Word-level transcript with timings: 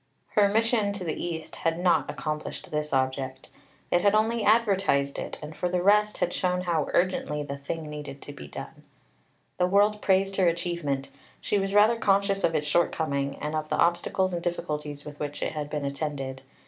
Her 0.29 0.47
mission 0.47 0.93
to 0.93 1.03
the 1.03 1.23
East 1.23 1.57
had 1.57 1.77
not 1.77 2.09
accomplished 2.09 2.71
this 2.71 2.91
object. 2.91 3.49
It 3.91 4.01
had 4.01 4.15
only 4.15 4.43
advertised 4.43 5.19
it, 5.19 5.37
and 5.43 5.55
for 5.55 5.69
the 5.69 5.83
rest 5.83 6.17
had 6.17 6.33
shown 6.33 6.61
how 6.61 6.87
urgently 6.95 7.43
the 7.43 7.59
thing 7.59 7.87
needed 7.87 8.19
to 8.23 8.33
be 8.33 8.47
done. 8.47 8.81
The 9.59 9.67
world 9.67 10.01
praised 10.01 10.37
her 10.37 10.47
achievement. 10.47 11.09
She 11.39 11.59
was 11.59 11.75
rather 11.75 11.97
conscious 11.97 12.43
of 12.43 12.55
its 12.55 12.65
shortcoming, 12.65 13.35
and 13.35 13.53
of 13.55 13.69
the 13.69 13.77
obstacles 13.77 14.33
and 14.33 14.41
difficulties 14.41 15.05
with 15.05 15.19
which 15.19 15.43
it 15.43 15.51
had 15.51 15.69
been 15.69 15.85
attended. 15.85 16.41